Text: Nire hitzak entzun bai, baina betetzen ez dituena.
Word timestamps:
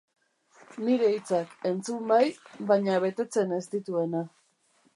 Nire 0.85 1.09
hitzak 1.15 1.51
entzun 1.71 2.09
bai, 2.13 2.23
baina 2.71 2.97
betetzen 3.07 3.57
ez 3.59 3.63
dituena. 3.75 4.23